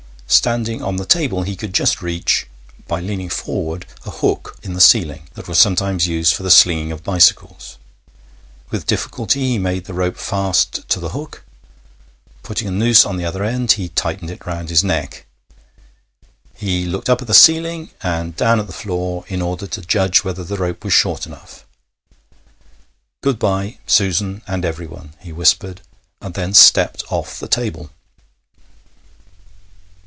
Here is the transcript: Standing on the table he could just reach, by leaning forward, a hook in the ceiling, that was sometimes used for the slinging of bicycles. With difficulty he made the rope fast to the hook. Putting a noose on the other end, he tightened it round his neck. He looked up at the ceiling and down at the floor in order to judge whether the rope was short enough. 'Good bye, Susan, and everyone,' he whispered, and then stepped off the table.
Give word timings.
Standing 0.33 0.81
on 0.81 0.95
the 0.95 1.05
table 1.05 1.43
he 1.43 1.57
could 1.57 1.73
just 1.73 2.01
reach, 2.01 2.47
by 2.87 3.01
leaning 3.01 3.27
forward, 3.27 3.85
a 4.05 4.09
hook 4.11 4.57
in 4.63 4.71
the 4.71 4.79
ceiling, 4.79 5.27
that 5.33 5.45
was 5.49 5.59
sometimes 5.59 6.07
used 6.07 6.33
for 6.33 6.41
the 6.43 6.49
slinging 6.49 6.89
of 6.93 7.03
bicycles. 7.03 7.77
With 8.69 8.87
difficulty 8.87 9.41
he 9.41 9.57
made 9.59 9.85
the 9.85 9.93
rope 9.93 10.15
fast 10.15 10.87
to 10.87 11.01
the 11.01 11.09
hook. 11.09 11.43
Putting 12.43 12.69
a 12.69 12.71
noose 12.71 13.05
on 13.05 13.17
the 13.17 13.25
other 13.25 13.43
end, 13.43 13.73
he 13.73 13.89
tightened 13.89 14.31
it 14.31 14.45
round 14.45 14.69
his 14.69 14.85
neck. 14.85 15.25
He 16.55 16.85
looked 16.85 17.09
up 17.09 17.19
at 17.21 17.27
the 17.27 17.33
ceiling 17.33 17.89
and 18.01 18.33
down 18.33 18.61
at 18.61 18.67
the 18.67 18.73
floor 18.73 19.25
in 19.27 19.41
order 19.41 19.67
to 19.67 19.81
judge 19.81 20.23
whether 20.23 20.45
the 20.45 20.55
rope 20.55 20.85
was 20.85 20.93
short 20.93 21.25
enough. 21.27 21.65
'Good 23.19 23.37
bye, 23.37 23.79
Susan, 23.85 24.43
and 24.47 24.63
everyone,' 24.63 25.13
he 25.19 25.33
whispered, 25.33 25.81
and 26.21 26.35
then 26.35 26.53
stepped 26.53 27.03
off 27.11 27.37
the 27.37 27.49
table. 27.49 27.91